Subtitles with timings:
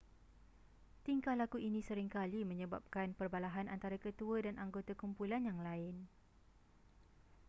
[1.05, 5.95] tingkah laku ini sering kali menyebabkan perbalahan antara ketua dan anggota kumpulan yang lain